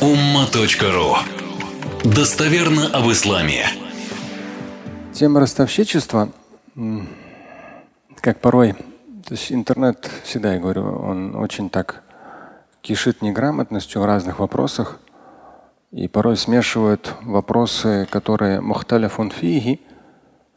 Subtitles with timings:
[0.00, 1.16] umma.ru
[2.04, 3.64] Достоверно об исламе.
[5.14, 6.28] Тема ростовщичества,
[8.20, 8.74] как порой,
[9.26, 12.02] то есть интернет, всегда я говорю, он очень так
[12.82, 14.98] кишит неграмотностью в разных вопросах
[15.92, 19.80] и порой смешивают вопросы, которые мухталяфун фиги,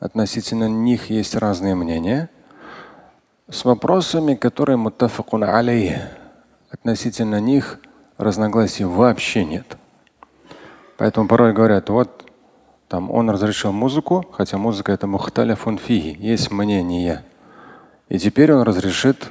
[0.00, 2.28] относительно них есть разные мнения,
[3.48, 5.94] с вопросами, которые мутафакун алей,
[6.70, 7.78] относительно них
[8.18, 9.78] разногласий вообще нет.
[10.98, 12.30] Поэтому порой говорят, вот
[12.88, 17.24] там он разрешил музыку, хотя музыка это мухталя фунфиги, есть мнение.
[18.08, 19.30] И теперь он разрешит,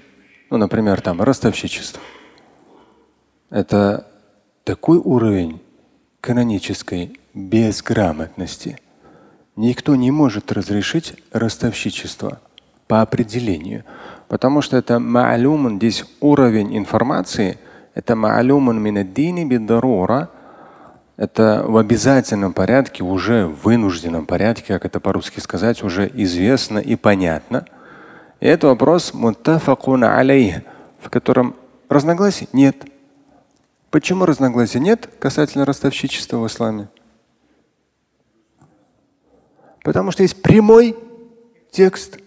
[0.49, 2.01] ну, например, там ростовщичество.
[3.49, 4.07] Это
[4.63, 5.61] такой уровень
[6.21, 8.79] канонической безграмотности.
[9.55, 12.39] Никто не может разрешить ростовщичество
[12.87, 13.83] по определению,
[14.27, 17.59] потому что это ма'люман, здесь уровень информации–
[17.97, 20.29] это ма'люмун минаддини биддарура.
[21.15, 26.95] Это в обязательном порядке, уже в вынужденном порядке, как это по-русски сказать, уже известно и
[26.95, 27.65] понятно.
[28.39, 30.61] И это вопрос муттафакун алейх,
[30.99, 31.55] в котором
[31.89, 32.85] разногласий нет.
[33.89, 36.89] Почему разногласий нет касательно ростовщичества в исламе?
[39.83, 40.95] Потому что есть прямой
[41.71, 42.19] текст.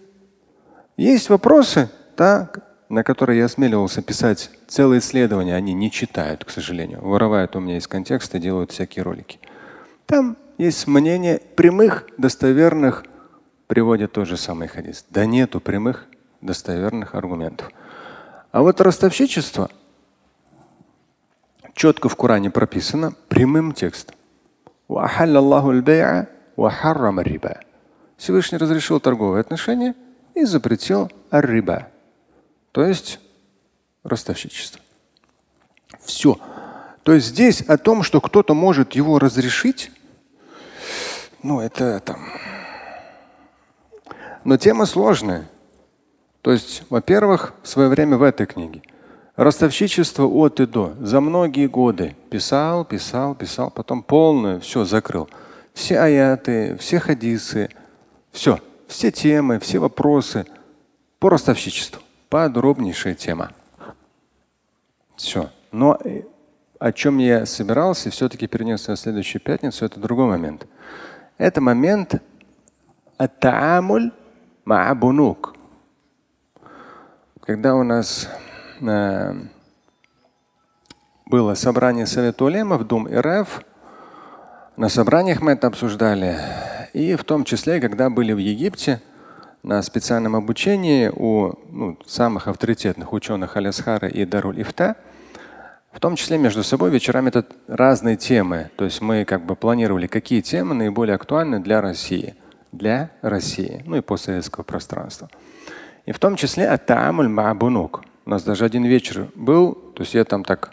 [0.97, 2.51] Есть вопросы, да,
[2.91, 6.99] на которые я осмеливался писать целые исследования, они не читают, к сожалению.
[7.01, 9.39] Вырывают у меня из контекста, делают всякие ролики.
[10.05, 13.05] Там есть мнение прямых, достоверных,
[13.67, 15.05] приводят тот же самый хадис.
[15.09, 16.05] Да нету прямых,
[16.41, 17.71] достоверных аргументов.
[18.51, 19.71] А вот ростовщичество
[21.73, 24.17] четко в Коране прописано прямым текстом.
[28.17, 29.95] Всевышний разрешил торговые отношения
[30.35, 31.90] и запретил ар-риба
[32.71, 33.19] то есть
[34.03, 34.81] ростовщичество.
[36.01, 36.39] Все.
[37.03, 39.91] То есть здесь о том, что кто-то может его разрешить,
[41.43, 42.19] ну это там.
[44.43, 45.49] Но тема сложная.
[46.41, 48.81] То есть, во-первых, в свое время в этой книге
[49.35, 55.29] ростовщичество от и до за многие годы писал, писал, писал, потом полное все закрыл.
[55.73, 57.69] Все аяты, все хадисы,
[58.31, 60.45] все, все темы, все вопросы
[61.19, 63.51] по ростовщичеству подробнейшая тема.
[65.17, 65.49] Все.
[65.71, 66.21] Но э,
[66.79, 70.65] о чем я собирался, все-таки перенес на следующую пятницу, это другой момент.
[71.37, 72.23] Это момент
[73.17, 74.11] ат-таамуль
[74.65, 75.55] ма'абунук.
[77.41, 78.29] Когда у нас
[78.79, 79.33] э,
[81.25, 83.61] было собрание Совета Улемов, Дум РФ,
[84.77, 86.39] на собраниях мы это обсуждали.
[86.93, 89.01] И в том числе, когда были в Египте,
[89.63, 94.95] на специальном обучении у ну, самых авторитетных ученых Алясхара и Даруль Ифта,
[95.91, 98.71] в том числе между собой вечерами это разные темы.
[98.77, 102.35] То есть мы как бы планировали, какие темы наиболее актуальны для России.
[102.71, 105.29] Для России, ну и постсоветского пространства.
[106.05, 108.03] И в том числе Атамуль Маабунук.
[108.25, 110.71] У нас даже один вечер был, то есть я там так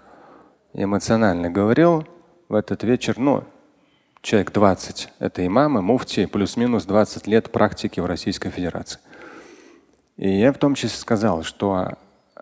[0.74, 2.06] эмоционально говорил
[2.48, 3.44] в этот вечер, ну,
[4.22, 9.00] человек 20– это имамы, муфти, плюс-минус 20 лет практики в Российской Федерации.
[10.16, 11.94] И я в том числе сказал, что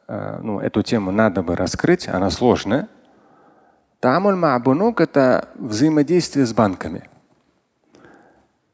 [0.09, 2.89] э, ну, эту тему надо бы раскрыть, она сложная.
[4.01, 7.09] Тамуль ма'бунук– это взаимодействие с банками.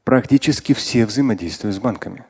[0.04, 2.24] Практически все взаимодействуют с банками.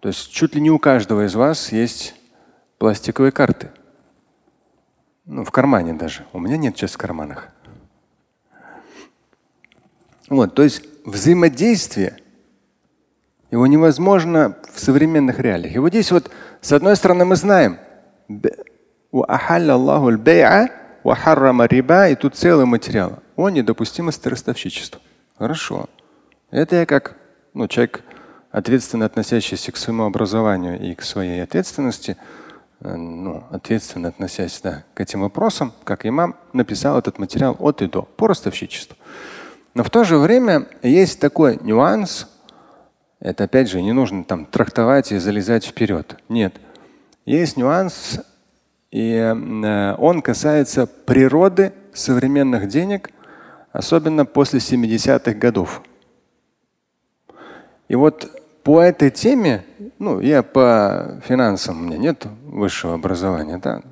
[0.00, 2.14] То есть чуть ли не у каждого из вас есть
[2.78, 3.70] пластиковые карты.
[5.24, 6.26] Ну, в кармане даже.
[6.34, 7.48] У меня нет сейчас в карманах.
[10.28, 12.18] Вот, то есть взаимодействие,
[13.50, 15.76] его невозможно в современных реалиях.
[15.76, 16.30] И вот здесь вот,
[16.60, 17.78] с одной стороны, мы знаем,
[22.08, 23.20] и тут целый материал.
[23.36, 25.00] О недопустимости ростовщичества.
[25.38, 25.86] Хорошо.
[26.50, 27.16] Это я как
[27.54, 28.02] ну, человек,
[28.50, 32.16] ответственно относящийся к своему образованию и к своей ответственности,
[32.80, 37.86] э, ну, ответственно относясь да, к этим вопросам, как имам, написал этот материал от и
[37.86, 38.96] до по ростовщичеству.
[39.74, 42.28] Но в то же время есть такой нюанс.
[43.20, 46.16] Это опять же не нужно там трактовать и залезать вперед.
[46.28, 46.54] Нет.
[47.26, 48.20] Есть нюанс,
[48.90, 53.10] и э, он касается природы современных денег,
[53.72, 55.82] особенно после 70-х годов.
[57.88, 58.30] И вот
[58.62, 59.64] по этой теме,
[59.98, 63.82] ну, я по финансам, у меня нет высшего образования, да.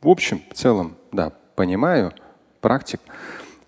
[0.00, 2.12] В общем, в целом, да, понимаю,
[2.60, 3.00] практик.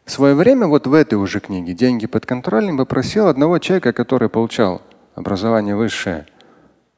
[0.04, 4.28] В свое время вот в этой уже книге «Деньги под контролем» попросил одного человека, который
[4.28, 4.82] получал
[5.14, 6.26] образование высшее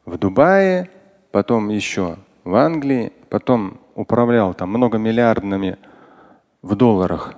[0.05, 0.91] в Дубае,
[1.31, 5.79] потом еще в Англии, потом управлял там многомиллиардными
[6.63, 7.35] в долларах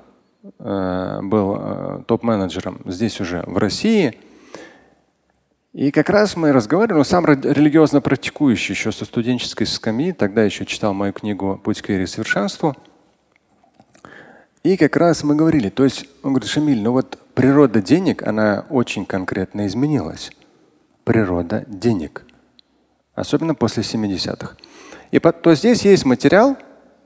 [0.59, 4.19] э, был э, топ-менеджером здесь уже в России.
[5.75, 10.65] И как раз мы разговаривали, он сам религиозно практикующий еще со студенческой скамьи, тогда еще
[10.65, 12.75] читал мою книгу «Путь к вере и совершенству».
[14.63, 18.67] И как раз мы говорили, то есть он говорит, Шамиль, ну вот природа денег, она
[18.71, 20.33] очень конкретно изменилась.
[21.05, 22.25] Природа денег.
[23.15, 24.57] Особенно после 70-х.
[25.11, 26.57] И по, то здесь есть материал,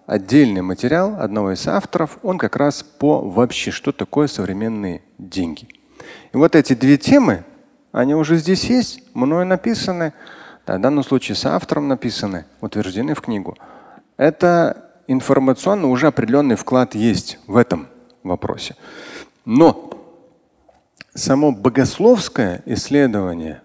[0.07, 5.69] отдельный материал одного из авторов, он как раз по вообще, что такое современные деньги.
[6.33, 7.45] И вот эти две темы,
[7.93, 10.15] они уже здесь есть, мною написаны,
[10.67, 13.57] да, в данном случае с автором написаны, утверждены в книгу.
[14.17, 17.89] Это информационно уже определенный вклад есть в этом
[18.23, 18.77] вопросе.
[19.45, 19.91] Но
[21.15, 23.63] само богословское исследование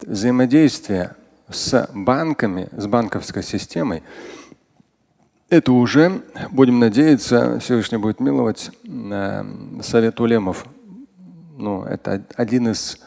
[0.00, 1.14] взаимодействие
[1.48, 4.02] с банками, с банковской системой,
[5.48, 9.44] это уже, будем надеяться, Всевышний будет миловать э,
[9.80, 10.66] Совет Улемов.
[11.56, 12.98] Ну, это один из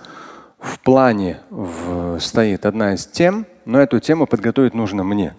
[0.60, 5.36] в плане в, стоит одна из тем, но эту тему подготовить нужно мне,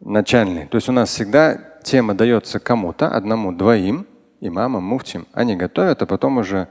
[0.00, 0.66] начальный.
[0.66, 4.06] То есть у нас всегда тема дается кому-то, одному, двоим,
[4.40, 5.26] имамам, муфтим.
[5.34, 6.68] Они готовят, а потом уже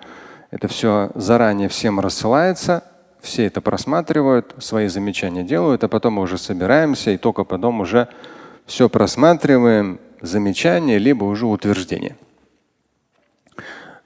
[0.49, 2.83] это все заранее всем рассылается,
[3.21, 8.07] все это просматривают, свои замечания делают, а потом мы уже собираемся и только потом уже
[8.65, 12.17] все просматриваем, замечания, либо уже утверждение.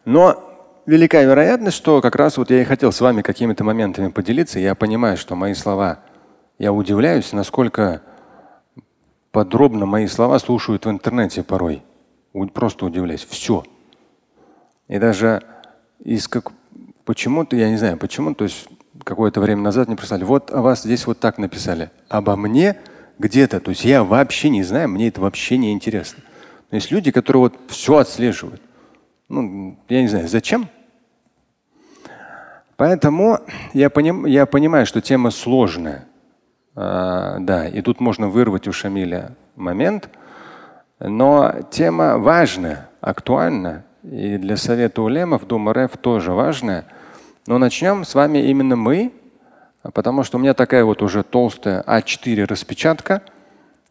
[0.04, 0.44] Но
[0.86, 4.60] велика вероятность, что как раз вот я и хотел с вами какими-то моментами поделиться.
[4.60, 6.00] Я понимаю, что мои слова,
[6.60, 8.02] я удивляюсь, насколько
[9.32, 11.84] подробно мои слова слушают в интернете порой.
[12.54, 13.26] Просто удивляюсь.
[13.26, 13.64] Все.
[14.88, 15.44] И даже
[16.00, 16.52] из как
[17.06, 18.68] почему-то, я не знаю почему, то есть
[19.04, 21.90] какое-то время назад мне прислали, вот о вас здесь вот так написали.
[22.10, 22.78] Обо мне
[23.20, 23.60] где-то.
[23.60, 26.24] То есть я вообще не знаю, мне это вообще не интересно.
[26.70, 28.62] Но есть люди, которые вот все отслеживают.
[29.30, 30.68] Ну, я не знаю, зачем?
[32.76, 33.40] Поэтому
[33.74, 36.08] я, поним, я понимаю, что тема сложная.
[36.76, 40.10] А, да, и тут можно вырвать у Шамиля момент.
[41.00, 43.84] Но тема важная, актуальна.
[44.04, 46.86] И для Совета Улемов, Дума РФ тоже важная.
[47.48, 49.14] Но начнем с вами именно мы,
[49.94, 53.22] потому что у меня такая вот уже толстая А4 распечатка.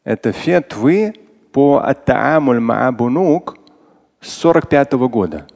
[0.04, 1.14] Это фетвы
[1.52, 3.56] по Аттаамуль Маабунук
[4.20, 5.46] с 45 года.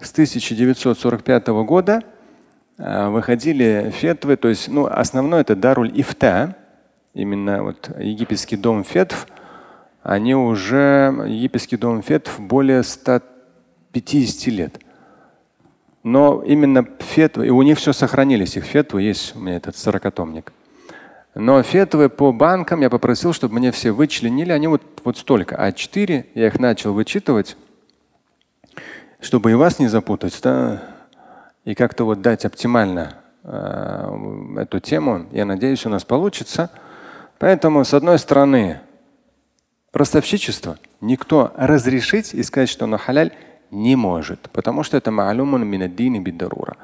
[0.00, 2.02] С 1945 года
[2.76, 6.56] а, выходили фетвы, то есть ну, основное это Даруль Ифта,
[7.14, 9.26] именно вот египетский дом фетв,
[10.02, 14.80] они уже, египетский дом фетв более 150 лет.
[16.02, 20.52] Но именно фетвы, и у них все сохранились, их фетвы, есть у меня этот сорокатомник.
[21.34, 26.26] Но фетвы по банкам я попросил, чтобы мне все вычленили, они вот, вот столько, А4,
[26.34, 27.56] я их начал вычитывать
[29.24, 30.82] чтобы и вас не запутать, да,
[31.64, 36.70] и как-то вот дать оптимально э, эту тему, я надеюсь, у нас получится.
[37.44, 38.80] Поэтому, с одной стороны,
[39.92, 43.32] ростовщичество никто разрешить и сказать, что оно халяль,
[43.70, 46.78] не может, потому что это ма'лумун минаддини биддарура.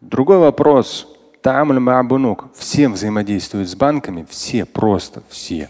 [0.00, 1.06] Другой вопрос.
[1.42, 2.46] Таамуль ма'бунук.
[2.54, 5.68] Все взаимодействуют с банками, все, просто все.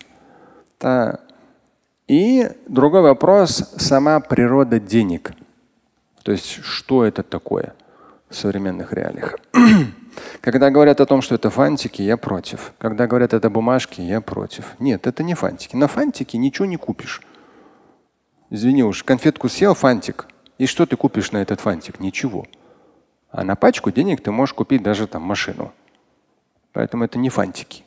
[2.06, 5.32] И другой вопрос– сама природа денег–
[6.22, 7.74] то есть что это такое
[8.28, 9.36] в современных реалиях?
[10.40, 12.72] Когда говорят о том, что это фантики, я против.
[12.78, 14.74] Когда говорят это бумажки, я против.
[14.78, 15.76] Нет, это не фантики.
[15.76, 17.22] На фантике ничего не купишь.
[18.50, 20.26] Извини уж, конфетку съел фантик.
[20.58, 22.00] И что ты купишь на этот фантик?
[22.00, 22.46] Ничего.
[23.30, 25.72] А на пачку денег ты можешь купить даже там машину.
[26.72, 27.84] Поэтому это не фантики.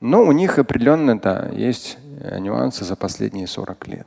[0.00, 1.98] Но у них определенно да, есть
[2.38, 4.06] нюансы за последние 40 лет.